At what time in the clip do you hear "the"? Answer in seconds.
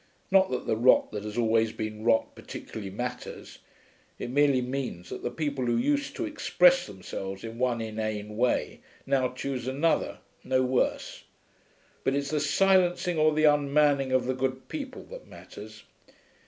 0.65-0.75, 5.21-5.29, 12.31-12.39, 13.31-13.43, 14.25-14.33